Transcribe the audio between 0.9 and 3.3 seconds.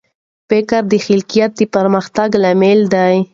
خلاقیت د پرمختګ لامل دی.